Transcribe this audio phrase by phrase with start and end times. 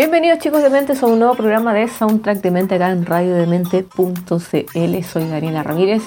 [0.00, 5.02] Bienvenidos chicos de Mentes a un nuevo programa de Soundtrack de Mente acá en radiodemente.cl.
[5.04, 6.04] Soy Daniela Ramírez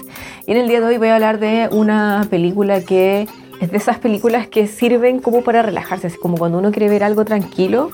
[0.47, 3.27] y en el día de hoy voy a hablar de una película que
[3.61, 7.03] es de esas películas que sirven como para relajarse, así como cuando uno quiere ver
[7.03, 7.91] algo tranquilo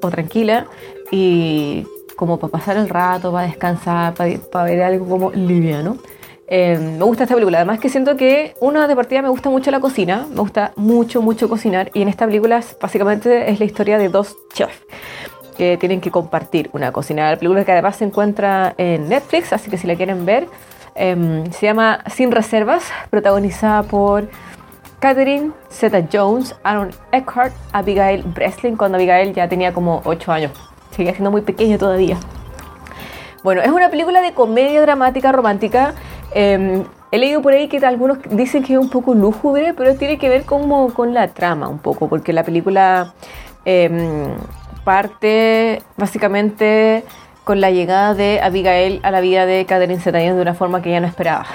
[0.00, 0.68] o tranquila
[1.10, 5.98] y como para pasar el rato, para descansar, para, ver algo como liviano.
[6.46, 9.70] Eh, me gusta esta película, además que siento que una de partida me gusta mucho
[9.70, 13.98] la cocina, me gusta mucho, mucho cocinar y en esta película básicamente es la historia
[13.98, 14.80] de dos chefs
[15.56, 17.30] que tienen que compartir una cocina.
[17.30, 20.48] La película que además se encuentra en Netflix, así que si la quieren ver,
[20.94, 24.28] em, se llama Sin Reservas, protagonizada por
[24.98, 30.52] Catherine Zeta-Jones, Aaron Eckhart, Abigail Breslin, cuando Abigail ya tenía como 8 años.
[30.90, 32.18] Sigue siendo muy pequeño todavía.
[33.42, 35.94] Bueno, es una película de comedia dramática romántica.
[36.34, 40.18] Eh, he leído por ahí que algunos dicen que es un poco lúgubre, pero tiene
[40.18, 43.12] que ver como con la trama un poco, porque la película
[43.64, 44.34] eh,
[44.84, 47.04] parte básicamente
[47.44, 50.90] con la llegada de Abigail a la vida de Catherine Zeta-Jones de una forma que
[50.90, 51.46] ella no esperaba.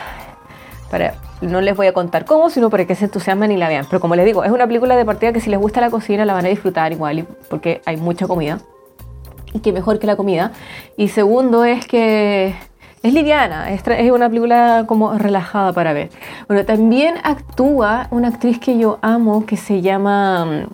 [0.91, 3.85] Para, no les voy a contar cómo, sino para que se entusiasmen y la vean.
[3.89, 6.25] Pero como les digo, es una película de partida que si les gusta la cocina
[6.25, 8.59] la van a disfrutar igual, porque hay mucha comida
[9.53, 10.51] y que mejor que la comida.
[10.97, 12.55] Y segundo es que
[13.03, 16.09] es liviana, es, es una película como relajada para ver.
[16.47, 20.67] Bueno, también actúa una actriz que yo amo que se llama...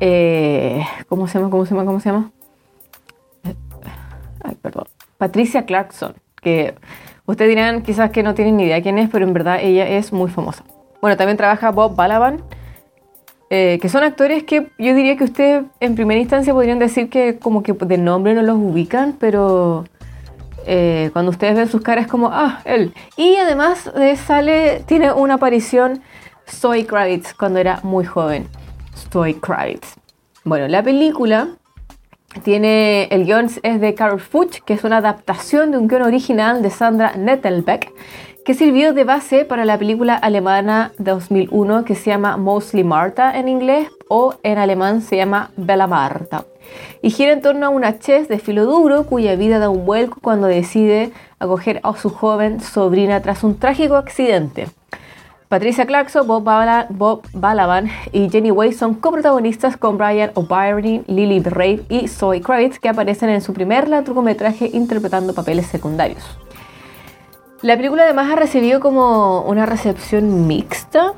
[0.00, 1.50] eh, ¿Cómo se llama?
[1.50, 1.86] ¿Cómo se llama?
[1.86, 2.30] ¿Cómo se llama?
[3.44, 3.54] Eh,
[4.42, 4.84] Ay, perdón.
[5.16, 6.74] Patricia Clarkson, que
[7.26, 10.12] ustedes dirán quizás que no tienen ni idea quién es, pero en verdad ella es
[10.12, 10.64] muy famosa.
[11.00, 12.42] Bueno, también trabaja Bob Balaban,
[13.50, 17.38] eh, que son actores que yo diría que ustedes en primera instancia podrían decir que
[17.38, 19.84] como que de nombre no los ubican, pero
[20.66, 22.92] eh, cuando ustedes ven sus caras como, ah, él.
[23.16, 26.02] Y además de sale, tiene una aparición
[26.46, 28.48] Zoe Kravitz cuando era muy joven.
[29.10, 29.96] Zoe Kravitz.
[30.44, 31.48] Bueno, la película
[32.42, 36.62] tiene, el guion es de Carol Fuchs, que es una adaptación de un guion original
[36.62, 37.92] de Sandra Nettelbeck,
[38.44, 43.46] que sirvió de base para la película alemana 2001 que se llama Mostly Martha en
[43.46, 46.46] inglés o en alemán se llama Bella Marta.
[47.02, 50.18] Y gira en torno a una chef de filo duro cuya vida da un vuelco
[50.22, 54.68] cuando decide acoger a su joven sobrina tras un trágico accidente.
[55.48, 61.40] Patricia Clarkson, Bob, Bala- Bob Balaban y Jenny Way son coprotagonistas con Brian O'Byrne, Lily
[61.40, 66.22] Brave y Zoe Kravitz que aparecen en su primer largometraje interpretando papeles secundarios.
[67.62, 71.14] La película además ha recibido como una recepción mixta,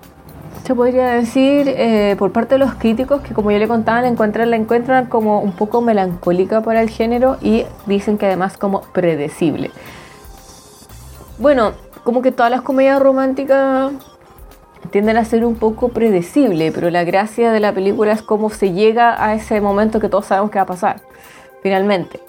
[0.65, 4.09] se podría decir, eh, por parte de los críticos que como yo le contaba, la
[4.09, 8.83] encuentran, la encuentran como un poco melancólica para el género y dicen que además como
[8.93, 9.73] predecible.
[11.39, 11.73] Bueno,
[12.05, 13.93] como que todas las comedias románticas
[14.91, 18.73] tienden a ser un poco predecible, pero la gracia de la película es cómo se
[18.73, 21.03] llega a ese momento que todos sabemos que va a pasar,
[21.63, 22.21] finalmente.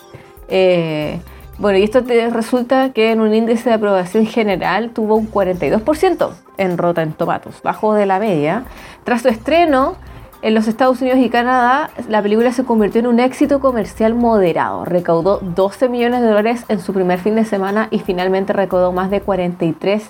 [0.47, 1.19] Eh,
[1.57, 6.77] bueno, y esto resulta que en un índice de aprobación general tuvo un 42% en
[6.77, 8.63] Rotten Tomatoes, bajo de la media.
[9.03, 9.95] Tras su estreno
[10.41, 14.85] en los Estados Unidos y Canadá, la película se convirtió en un éxito comercial moderado.
[14.85, 19.11] Recaudó 12 millones de dólares en su primer fin de semana y finalmente recaudó más
[19.11, 20.09] de 43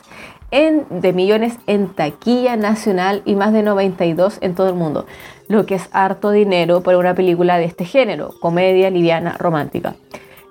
[0.52, 5.06] en- de millones en taquilla nacional y más de 92 en todo el mundo,
[5.48, 9.96] lo que es harto dinero para una película de este género, comedia liviana romántica.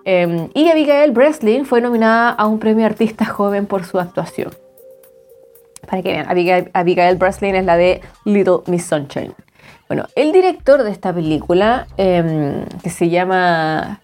[0.04, 4.52] Eh, y Abigail Breslin fue nominada a un premio artista joven por su actuación.
[5.88, 6.26] Para que vean,
[6.72, 9.34] Abigail, Breslin es la de Little Miss Sunshine.
[9.88, 14.00] Bueno, el director de esta película, eh, que se llama...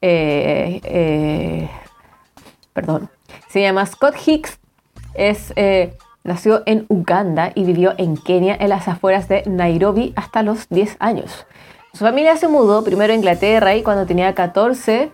[0.00, 1.68] eh, eh,
[2.72, 3.08] perdón,
[3.48, 4.58] se llama Scott Hicks,
[5.14, 10.42] es, eh, nació en Uganda y vivió en Kenia, en las afueras de Nairobi, hasta
[10.42, 11.46] los 10 años.
[11.92, 15.10] Su familia se mudó primero a Inglaterra y cuando tenía 14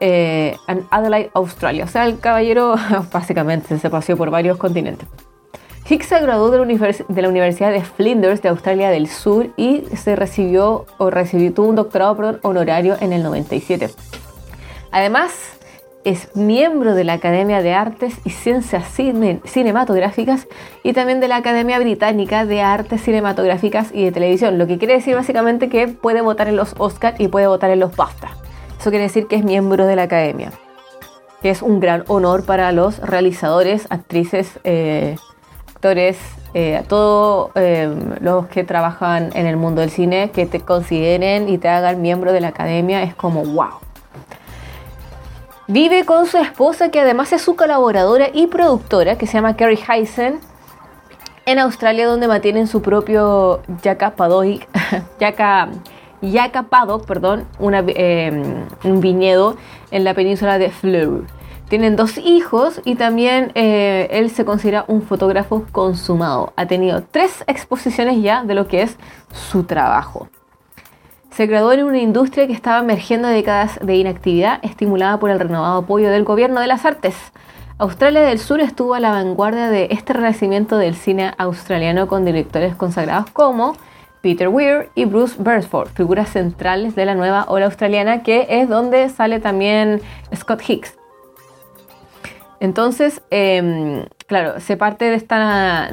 [0.00, 1.84] eh, en Adelaide, Australia.
[1.84, 2.74] O sea, el caballero
[3.12, 5.08] básicamente se paseó por varios continentes.
[5.88, 9.84] Hicks se graduó de la, de la Universidad de Flinders de Australia del Sur y
[9.96, 13.90] se recibió o recibió tuvo un doctorado perdón, honorario en el 97.
[14.90, 15.53] Además,
[16.04, 20.46] es miembro de la Academia de Artes y Ciencias Cine- Cinematográficas
[20.82, 24.94] y también de la Academia Británica de Artes Cinematográficas y de Televisión, lo que quiere
[24.94, 28.28] decir básicamente que puede votar en los Oscars y puede votar en los BAFTA.
[28.78, 30.52] Eso quiere decir que es miembro de la academia,
[31.40, 35.16] que es un gran honor para los realizadores, actrices, eh,
[35.68, 36.18] actores,
[36.52, 41.58] eh, todos eh, los que trabajan en el mundo del cine, que te consideren y
[41.58, 43.80] te hagan miembro de la academia, es como wow.
[45.66, 49.82] Vive con su esposa, que además es su colaboradora y productora, que se llama Carrie
[49.88, 50.38] Heisen,
[51.46, 54.66] en Australia, donde mantienen su propio Yaka Paddock,
[55.20, 55.70] Yaka,
[56.20, 58.30] Yaka Paddock, perdón, eh,
[58.84, 59.56] un viñedo
[59.90, 61.24] en la península de Fleur.
[61.70, 66.52] Tienen dos hijos y también eh, él se considera un fotógrafo consumado.
[66.56, 68.98] Ha tenido tres exposiciones ya de lo que es
[69.32, 70.28] su trabajo.
[71.34, 75.78] Se graduó en una industria que estaba emergiendo décadas de inactividad, estimulada por el renovado
[75.78, 77.16] apoyo del gobierno de las artes.
[77.76, 82.76] Australia del Sur estuvo a la vanguardia de este renacimiento del cine australiano con directores
[82.76, 83.76] consagrados como
[84.20, 89.08] Peter Weir y Bruce Beresford, figuras centrales de la nueva ola australiana, que es donde
[89.08, 90.00] sale también
[90.36, 90.96] Scott Hicks.
[92.60, 95.90] Entonces, em, claro, se parte de esta,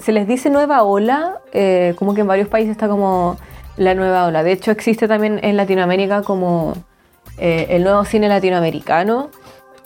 [0.00, 3.36] se les dice nueva ola, eh, como que en varios países está como
[3.76, 4.42] la nueva ola.
[4.42, 6.74] De hecho, existe también en Latinoamérica como
[7.38, 9.30] eh, el nuevo cine latinoamericano.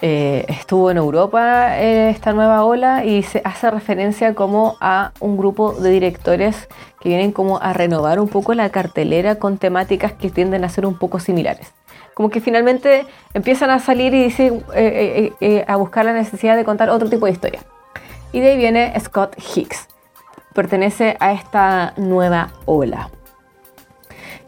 [0.02, 5.38] Eh, estuvo en Europa eh, esta nueva ola y se hace referencia como a un
[5.38, 6.68] grupo de directores
[7.00, 10.84] que vienen como a renovar un poco la cartelera con temáticas que tienden a ser
[10.84, 11.72] un poco similares.
[12.12, 17.26] Como que finalmente empiezan a salir y a buscar la necesidad de contar otro tipo
[17.26, 17.60] de historia.
[18.32, 19.88] Y de ahí viene Scott Hicks.
[20.54, 23.10] Pertenece a esta nueva ola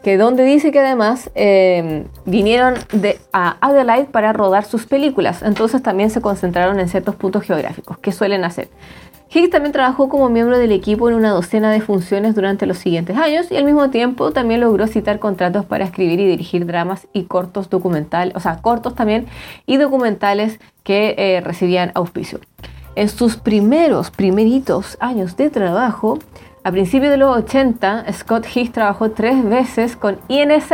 [0.03, 5.83] que donde dice que además eh, vinieron de, a Adelaide para rodar sus películas, entonces
[5.83, 8.69] también se concentraron en ciertos puntos geográficos, que suelen hacer.
[9.31, 13.15] Higgs también trabajó como miembro del equipo en una docena de funciones durante los siguientes
[13.15, 17.25] años y al mismo tiempo también logró citar contratos para escribir y dirigir dramas y
[17.25, 19.27] cortos documentales, o sea, cortos también
[19.67, 22.39] y documentales que eh, recibían auspicio.
[22.95, 26.17] En sus primeros, primeritos años de trabajo,
[26.63, 30.73] a principios de los 80, Scott Hicks trabajó tres veces con INXS,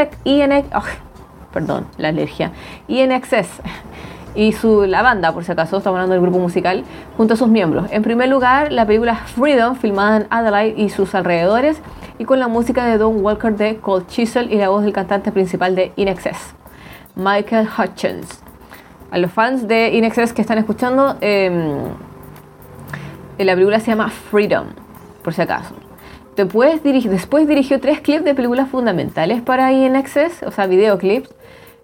[1.54, 2.52] perdón, la alergia,
[2.88, 3.62] INXS
[4.34, 6.84] y su, la banda, por si acaso, estamos hablando del grupo musical,
[7.16, 7.88] junto a sus miembros.
[7.92, 11.80] En primer lugar, la película Freedom, filmada en Adelaide y sus alrededores,
[12.18, 15.32] y con la música de Don Walker de Cold Chisel y la voz del cantante
[15.32, 16.56] principal de INXS,
[17.16, 18.42] Michael Hutchins.
[19.12, 21.88] A los fans de INXS que están escuchando, eh,
[23.38, 24.85] la película se llama Freedom
[25.26, 25.76] por si acaso.
[26.38, 31.30] Después, después dirigió tres clips de películas fundamentales para INXS, o sea, videoclips,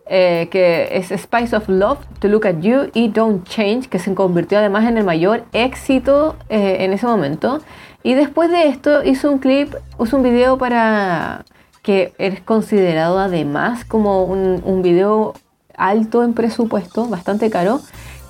[0.05, 4.13] eh, que es Spice of Love, To Look at You y Don't Change, que se
[4.13, 7.61] convirtió además en el mayor éxito eh, en ese momento.
[8.03, 11.45] Y después de esto hizo un clip, hizo un video para
[11.81, 15.33] que es considerado además como un, un video
[15.77, 17.81] alto en presupuesto, bastante caro.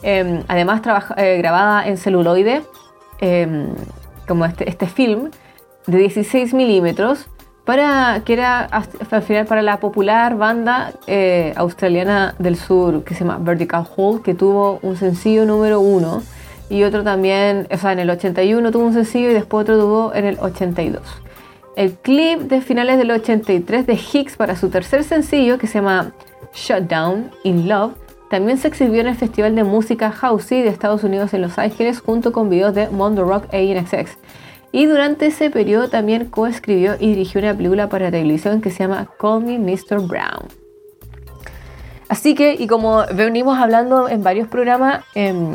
[0.03, 0.81] Em, además
[1.17, 2.63] eh, grabada en celuloide.
[4.31, 5.29] Como este, este film
[5.87, 7.27] de 16 milímetros
[7.65, 13.25] para que era al final para la popular banda eh, australiana del sur que se
[13.25, 16.23] llama Vertical Hole que tuvo un sencillo número uno
[16.69, 20.13] y otro también, o sea, en el 81 tuvo un sencillo y después otro tuvo
[20.13, 21.01] en el 82.
[21.75, 26.13] El clip de finales del 83 de Hicks para su tercer sencillo que se llama
[26.53, 27.91] Shutdown in Love
[28.31, 31.99] también se exhibió en el Festival de Música Housey de Estados Unidos en Los Ángeles
[31.99, 34.17] junto con videos de Mondo Rock e INXX.
[34.71, 39.09] Y durante ese periodo también coescribió y dirigió una película para televisión que se llama
[39.19, 40.07] Call Me Mr.
[40.07, 40.47] Brown.
[42.07, 45.51] Así que, y como venimos hablando en varios programas, em,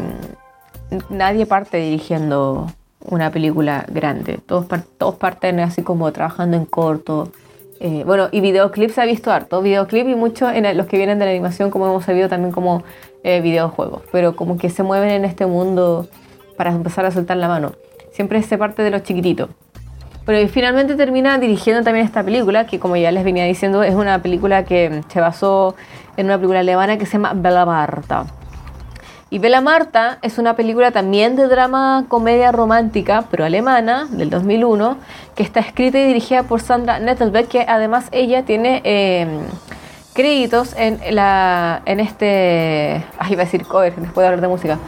[1.09, 2.67] nadie parte dirigiendo
[3.01, 4.39] una película grande.
[4.45, 4.67] Todos,
[4.99, 7.33] todos parten así como trabajando en corto,
[7.81, 11.27] eh, bueno, y videoclips ha visto harto, videoclip y mucho en los que vienen de
[11.27, 12.83] la animación, como hemos sabido también como
[13.23, 16.07] eh, videojuegos, pero como que se mueven en este mundo
[16.57, 17.73] para empezar a soltar la mano.
[18.13, 19.51] Siempre se parte de los chiquititos.
[20.25, 23.95] Pero y finalmente termina dirigiendo también esta película, que como ya les venía diciendo, es
[23.95, 25.77] una película que se basó
[26.17, 28.27] en una película alemana que se llama Bella Marta.
[29.29, 34.99] Y Bella Marta es una película también de drama comedia romántica, pero alemana, del 2001,
[35.35, 39.41] que está escrita y dirigida por Sandra Nettelbeck, que además ella tiene em,
[40.15, 43.05] créditos en, la, en este...
[43.19, 44.79] Ay, iba a decir cover, después de hablar de música.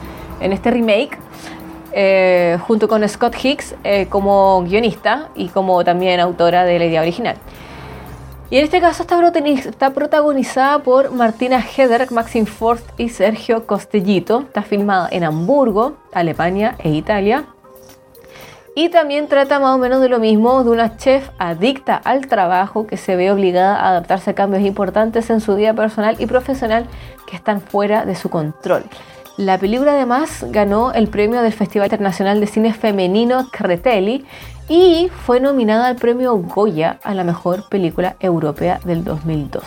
[0.41, 1.19] En este remake,
[1.91, 7.01] eh, junto con Scott Hicks eh, como guionista y como también autora de la idea
[7.01, 7.35] original.
[8.51, 14.41] Y en este caso está protagonizada por Martina Heder, Maxim Forst y Sergio Costellito.
[14.41, 17.45] Está filmada en Hamburgo, Alemania e Italia.
[18.75, 22.87] Y también trata más o menos de lo mismo, de una chef adicta al trabajo
[22.87, 26.87] que se ve obligada a adaptarse a cambios importantes en su vida personal y profesional
[27.29, 28.85] que están fuera de su control.
[29.39, 34.27] La película además ganó el premio del Festival Internacional de Cine Femenino Cretelli
[34.69, 39.63] y fue nominada al premio Goya a la mejor película europea del 2002.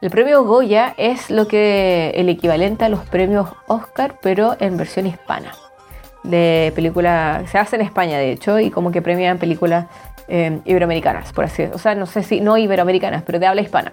[0.00, 5.08] El premio Goya es lo que el equivalente a los premios Oscar, pero en versión
[5.08, 5.50] hispana
[6.22, 9.86] de película, se hace en España de hecho, y como que premian películas
[10.28, 11.74] eh, iberoamericanas, por así decirlo.
[11.74, 13.92] O sea, no sé si, no iberoamericanas, pero de habla hispana.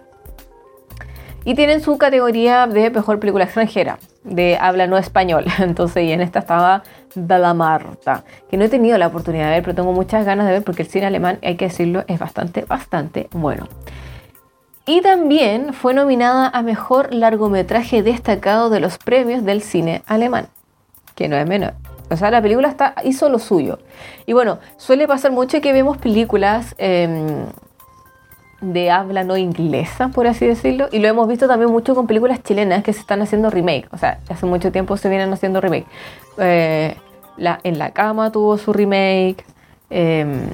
[1.48, 5.46] Y tienen su categoría de mejor película extranjera, de habla no español.
[5.60, 6.84] Entonces, y en esta estaba
[7.16, 10.52] la Marta, que no he tenido la oportunidad de ver, pero tengo muchas ganas de
[10.52, 13.70] ver porque el cine alemán, hay que decirlo, es bastante, bastante bueno.
[14.86, 20.50] Y también fue nominada a mejor largometraje destacado de los premios del cine alemán,
[21.16, 21.76] que no es menor.
[22.10, 23.80] O sea, la película está, hizo lo suyo.
[24.26, 27.46] Y bueno, suele pasar mucho que vemos películas em,
[28.62, 30.88] de habla no inglesa, por así decirlo.
[30.92, 33.88] Y lo hemos visto también mucho con películas chilenas que se están haciendo remake.
[33.92, 35.86] O sea, hace mucho tiempo se vienen haciendo remake.
[36.38, 36.96] Eh,
[37.64, 39.46] en la cama tuvo su remake.
[39.90, 40.50] Em,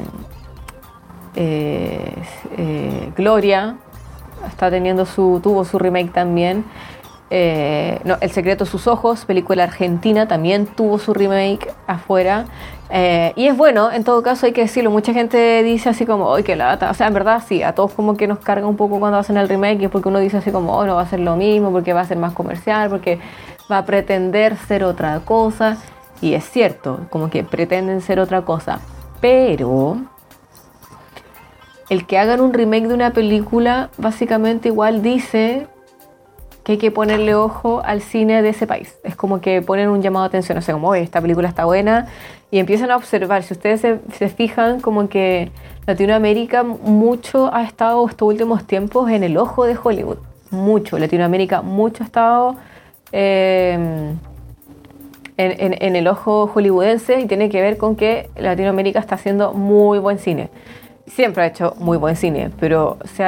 [1.35, 2.13] eh,
[2.57, 3.77] eh, Gloria
[4.47, 6.65] está teniendo su, tuvo su remake también.
[7.31, 12.45] No, El secreto de sus ojos, película argentina, también tuvo su remake afuera.
[12.95, 16.35] Eh, y es bueno, en todo caso hay que decirlo, mucha gente dice así como,
[16.35, 16.91] ¡ay, qué lata!
[16.91, 19.35] O sea, en verdad sí, a todos como que nos carga un poco cuando hacen
[19.35, 21.91] el remake, porque uno dice así como, oh, no va a ser lo mismo, porque
[21.91, 23.17] va a ser más comercial, porque
[23.71, 25.77] va a pretender ser otra cosa.
[26.21, 28.79] Y es cierto, como que pretenden ser otra cosa.
[29.19, 29.97] Pero
[31.89, 35.67] el que hagan un remake de una película básicamente igual dice
[36.63, 38.97] que hay que ponerle ojo al cine de ese país.
[39.03, 42.07] Es como que ponen un llamado de atención, o sea, como, esta película está buena,
[42.51, 43.43] y empiezan a observar.
[43.43, 45.51] Si ustedes se, fijan, como que
[45.85, 50.17] Latinoamérica mucho ha estado estos últimos tiempos en el ojo de Hollywood.
[50.51, 50.97] Mucho.
[50.99, 52.55] Latinoamérica mucho ha estado
[53.11, 54.13] eh,
[55.35, 60.19] en, el ojo hollywoodense y tiene que ver con que Latinoamérica está haciendo muy buen
[60.19, 60.49] cine.
[61.07, 63.23] Siempre ha hecho muy buen cine, pero se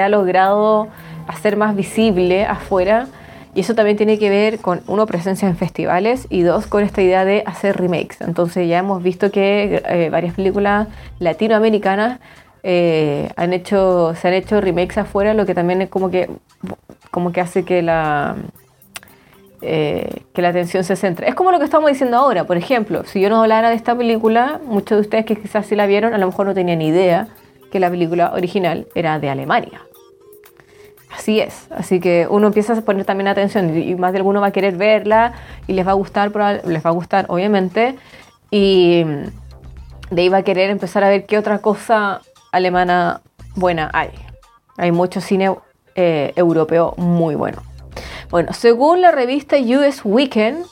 [0.00, 0.88] ha logrado
[1.28, 3.08] hacer más visible afuera.
[3.54, 7.02] Y eso también tiene que ver con, uno, presencia en festivales y dos, con esta
[7.02, 8.20] idea de hacer remakes.
[8.20, 10.88] Entonces ya hemos visto que eh, varias películas
[11.20, 12.18] latinoamericanas
[12.64, 16.30] eh, han hecho, se han hecho remakes afuera, lo que también es como que,
[17.12, 18.34] como que hace que la,
[19.60, 21.28] eh, que la atención se centre.
[21.28, 23.96] Es como lo que estamos diciendo ahora, por ejemplo, si yo no hablara de esta
[23.96, 27.28] película, muchos de ustedes que quizás sí la vieron, a lo mejor no tenían idea
[27.70, 29.80] que la película original era de Alemania.
[31.16, 34.48] Así es, así que uno empieza a poner también atención y más de alguno va
[34.48, 35.32] a querer verla
[35.68, 36.32] y les va a gustar,
[36.66, 37.94] les va a gustar obviamente
[38.50, 39.04] y
[40.10, 43.22] de ahí va a querer empezar a ver qué otra cosa alemana
[43.54, 44.10] buena hay.
[44.76, 45.54] Hay mucho cine
[45.94, 47.62] eh, europeo muy bueno.
[48.30, 50.66] Bueno, según la revista US Weekend,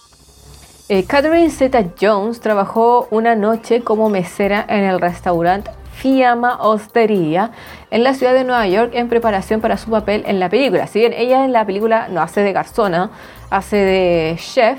[0.88, 7.50] eh, Catherine Zeta Jones trabajó una noche como mesera en el restaurante Fiamma Osteria
[7.90, 10.86] en la ciudad de Nueva York en preparación para su papel en la película.
[10.86, 13.10] Si bien ella en la película no hace de garzona,
[13.50, 14.78] hace de chef,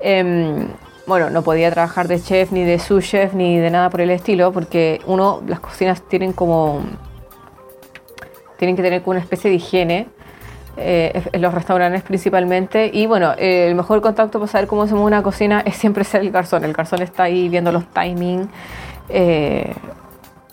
[0.00, 0.68] em,
[1.06, 4.10] bueno, no podía trabajar de chef, ni de sous chef, ni de nada por el
[4.10, 6.80] estilo, porque uno, las cocinas tienen como.
[8.58, 10.08] tienen que tener como una especie de higiene.
[10.78, 15.06] Eh, en los restaurantes principalmente y bueno el mejor contacto para saber cómo se mueve
[15.06, 18.46] una cocina es siempre ser el garzón el garzón está ahí viendo los timings
[19.08, 19.72] eh,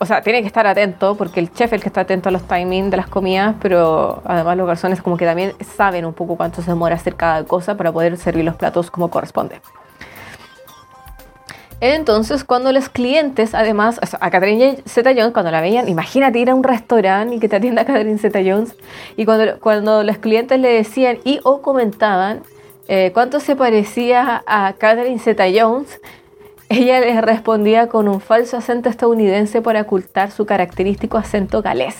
[0.03, 2.31] o sea, tiene que estar atento porque el chef es el que está atento a
[2.33, 6.35] los timings de las comidas, pero además los garzones como que también saben un poco
[6.35, 9.61] cuánto se demora hacer cada cosa para poder servir los platos como corresponde.
[11.79, 16.55] Entonces, cuando los clientes, además, a Catherine Zeta Jones, cuando la veían, imagínate ir a
[16.55, 18.75] un restaurante y que te atienda Catherine Zeta Jones,
[19.15, 22.43] y cuando, cuando los clientes le decían y o comentaban
[22.89, 26.01] eh, cuánto se parecía a Catherine Zeta Jones,
[26.69, 31.97] ella les respondía con un falso acento estadounidense para ocultar su característico acento galés.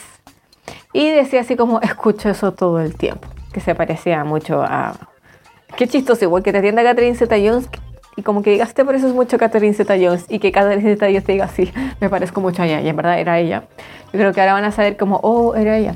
[0.93, 4.96] Y decía así como, escucho eso todo el tiempo, que se parecía mucho a...
[5.75, 7.67] Qué chistoso, igual que te atienda Catherine Zeta-Jones
[8.15, 11.48] y como que digas, te pareces mucho Catherine Zeta-Jones y que Catherine Zeta-Jones te diga,
[11.48, 13.63] sí, me parezco mucho a ella, y en verdad era ella.
[14.12, 15.96] Yo creo que ahora van a saber como, oh, era ella.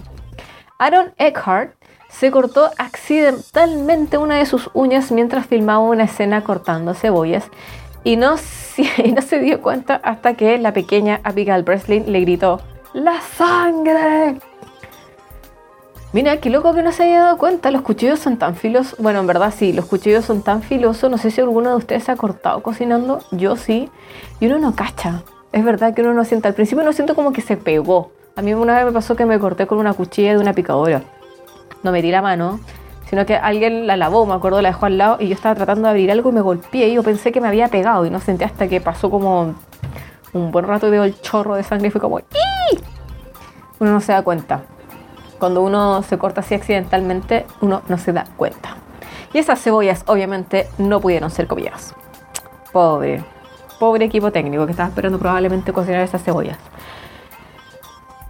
[0.80, 1.76] Aaron Eckhart
[2.10, 7.50] se cortó accidentalmente una de sus uñas mientras filmaba una escena cortando cebollas
[8.08, 8.36] y no,
[9.16, 12.62] no se dio cuenta hasta que la pequeña Abigail Breslin le gritó,
[12.94, 14.40] ¡La sangre!
[16.14, 19.20] Mira, qué loco que no se haya dado cuenta, los cuchillos son tan filosos, bueno,
[19.20, 22.14] en verdad sí, los cuchillos son tan filosos, no sé si alguno de ustedes se
[22.14, 23.90] ha cortado cocinando, yo sí,
[24.40, 27.34] y uno no cacha, es verdad que uno no siente, al principio no siento como
[27.34, 28.12] que se pegó.
[28.38, 31.02] A mí una vez me pasó que me corté con una cuchilla de una picadora.
[31.84, 32.62] No metí la mano,
[33.10, 35.84] sino que alguien la lavó, me acuerdo, la dejó al lado y yo estaba tratando
[35.84, 38.20] de abrir algo y me golpeé y yo pensé que me había pegado y no
[38.20, 39.56] sentí hasta que pasó como
[40.34, 42.80] un buen rato y veo el chorro de sangre y fue como ¡Ih!
[43.80, 44.64] Uno no se da cuenta.
[45.40, 48.78] Cuando uno se corta así accidentalmente, uno no se da cuenta.
[49.34, 51.94] Y esas cebollas obviamente no pudieron ser comidas.
[52.72, 53.24] Pobre,
[53.80, 56.58] pobre equipo técnico que estaba esperando probablemente cocinar esas cebollas.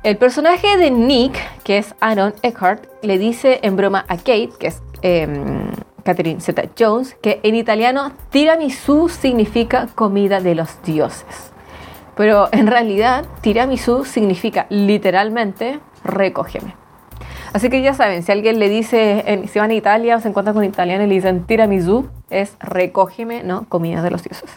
[0.07, 4.67] El personaje de Nick, que es Aaron Eckhart, le dice en broma a Kate, que
[4.67, 5.69] es em,
[6.05, 11.51] Catherine Zeta Jones, que en italiano tiramisú significa comida de los dioses.
[12.15, 16.73] Pero en realidad tiramisú significa literalmente recógeme.
[17.51, 20.55] Así que ya saben, si alguien le dice, si van a Italia o se encuentran
[20.55, 23.67] con italianos y le dicen tiramisú, es recógeme, ¿no?
[23.67, 24.49] Comida de los dioses.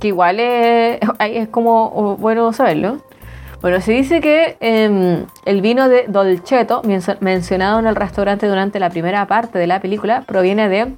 [0.00, 3.02] Que igual es, es como bueno saberlo.
[3.62, 6.82] Bueno, se dice que em, el vino de Dolcetto,
[7.20, 10.94] mencionado en el restaurante durante la primera parte de la película, proviene de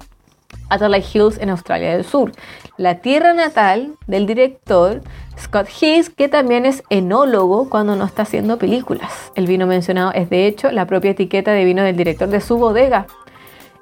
[0.69, 2.31] Adelaide Hills en Australia del Sur,
[2.77, 5.01] la tierra natal del director
[5.37, 9.31] Scott Hughes, que también es enólogo cuando no está haciendo películas.
[9.35, 12.57] El vino mencionado es de hecho la propia etiqueta de vino del director de su
[12.57, 13.07] bodega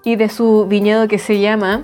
[0.04, 1.84] y de su viñedo que se llama,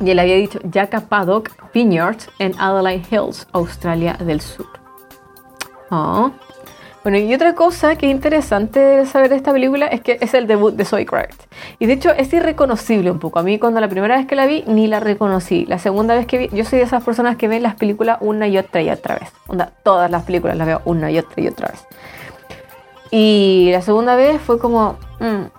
[0.00, 4.81] y él había dicho, Jaca Paddock Vineyards en Adelaide Hills, Australia del Sur.
[5.92, 6.30] Oh.
[7.02, 10.46] Bueno, y otra cosa que es interesante saber de esta película es que es el
[10.46, 11.36] debut de Zoe Kravitz.
[11.78, 13.40] Y de hecho es irreconocible un poco.
[13.40, 15.66] A mí cuando la primera vez que la vi ni la reconocí.
[15.66, 18.48] La segunda vez que vi, yo soy de esas personas que ven las películas una
[18.48, 19.32] y otra y otra vez.
[19.48, 21.84] Onda, todas las películas las veo una y otra y otra vez.
[23.10, 24.96] Y la segunda vez fue como...
[25.20, 25.50] Mm.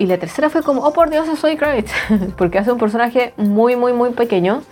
[0.00, 1.90] Y la tercera fue como, oh por Dios, es Zoe Kravitz.
[2.36, 4.62] porque hace un personaje muy, muy, muy pequeño.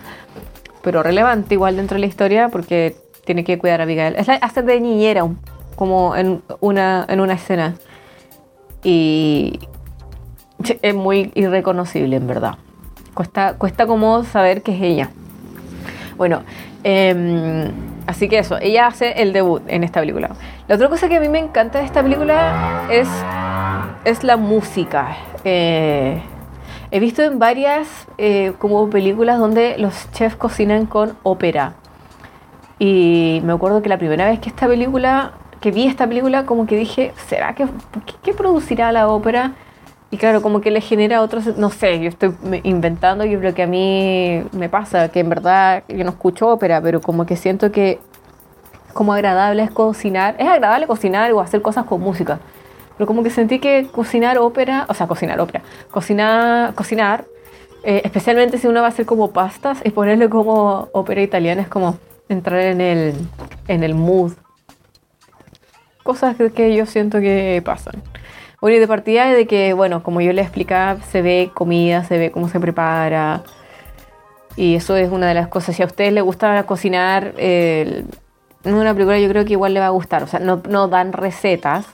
[0.83, 2.95] Pero relevante igual dentro de la historia porque
[3.27, 4.15] tiene que cuidar a Abigail.
[4.15, 5.27] Es la, hace de niñera,
[5.75, 7.75] como en una, en una escena.
[8.83, 9.59] Y
[10.81, 12.55] es muy irreconocible, en verdad.
[13.13, 15.09] Cuesta, cuesta como saber que es ella.
[16.15, 16.41] Bueno,
[16.83, 17.69] em,
[18.07, 20.31] así que eso, ella hace el debut en esta película.
[20.67, 23.09] La otra cosa que a mí me encanta de esta película es,
[24.05, 25.17] es la música.
[25.43, 26.21] Eh,
[26.91, 31.75] he visto en varias eh, como películas donde los chefs cocinan con ópera.
[32.79, 36.67] Y me acuerdo que la primera vez que esta película, que vi esta película, como
[36.67, 37.67] que dije, ¿será que
[38.23, 39.53] qué, producirá la ópera?
[40.11, 43.63] Y claro, como que le genera otros, no sé, yo estoy inventando, yo creo que
[43.63, 47.71] a mí me pasa, que en verdad yo no escucho ópera, pero como que siento
[47.71, 47.99] que
[48.93, 52.39] como agradable es cocinar, es agradable cocinar o hacer cosas con música,
[52.97, 55.61] pero como que sentí que cocinar ópera, o sea, cocinar ópera,
[55.91, 57.25] cocinar, cocinar,
[57.83, 61.67] eh, especialmente si uno va a hacer como pastas y ponerle como ópera italiana, es
[61.67, 61.97] como
[62.29, 63.15] entrar en el,
[63.67, 64.33] en el mood.
[66.03, 68.01] Cosas que, yo siento que pasan.
[68.61, 72.17] Bueno, y de partida de que, bueno, como yo le explicaba, se ve comida, se
[72.17, 73.43] ve cómo se prepara.
[74.55, 75.75] Y eso es una de las cosas.
[75.75, 78.07] Si a ustedes les gusta cocinar, en
[78.63, 80.23] una película yo creo que igual le va a gustar.
[80.23, 81.85] O sea, no, no dan recetas,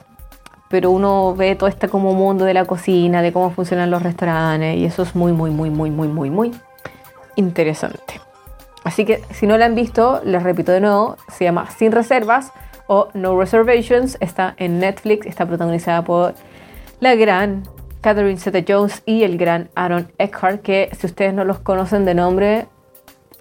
[0.69, 4.77] pero uno ve todo este como mundo de la cocina, de cómo funcionan los restaurantes.
[4.77, 6.51] Y eso es muy, muy, muy, muy, muy, muy, muy
[7.35, 8.21] interesante.
[8.83, 12.51] Así que si no la han visto, les repito de nuevo, se llama Sin Reservas
[12.87, 16.33] o No Reservations, está en Netflix, está protagonizada por
[16.99, 17.63] la gran
[18.01, 22.67] Catherine Zeta-Jones y el gran Aaron Eckhart, que si ustedes no los conocen de nombre,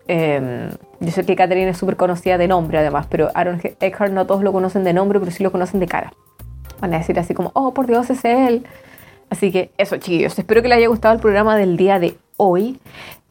[0.07, 4.25] em, yo sé que Catherine es súper conocida de nombre además, pero Aaron Eckhart no
[4.27, 6.13] todos lo conocen de nombre, pero sí lo conocen de cara.
[6.81, 8.65] Van a decir así como, oh, por Dios, es él.
[9.33, 10.39] Así que eso, chiquillos.
[10.39, 12.79] Espero que les haya gustado el programa del día de hoy.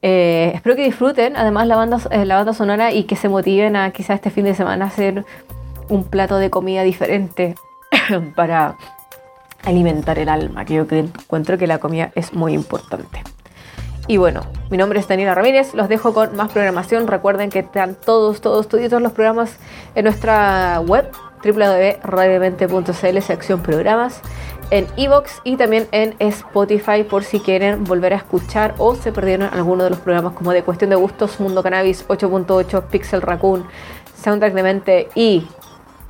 [0.01, 3.75] Eh, espero que disfruten además la banda, eh, la banda sonora y que se motiven
[3.75, 5.23] a quizás este fin de semana hacer
[5.89, 7.53] un plato de comida diferente
[8.35, 8.77] para
[9.63, 13.21] alimentar el alma, que yo encuentro que la comida es muy importante.
[14.07, 17.05] Y bueno, mi nombre es Daniela Ramírez, los dejo con más programación.
[17.05, 19.55] Recuerden que están todos, todos, todos los programas
[19.93, 21.11] en nuestra web
[21.43, 24.21] www.radiomente.cl, sección programas
[24.71, 29.53] en Evox y también en Spotify por si quieren volver a escuchar o se perdieron
[29.53, 33.67] alguno de los programas como de Cuestión de Gustos, Mundo Cannabis 8.8, Pixel Raccoon,
[34.23, 35.47] Soundtrack de Mente y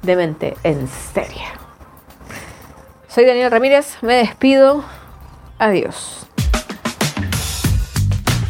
[0.04, 1.44] Demente en serie.
[3.08, 4.84] Soy Daniel Ramírez, me despido.
[5.60, 6.26] Adiós.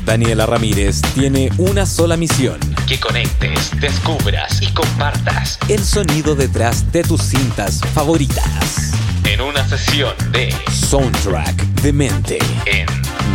[0.06, 2.60] Daniela Ramírez tiene una sola misión.
[2.88, 8.92] Que conectes, descubras y compartas el sonido detrás de tus cintas favoritas
[9.32, 12.86] en una sesión de Soundtrack de Mente en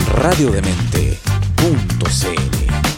[0.09, 2.96] radiodemente.cl.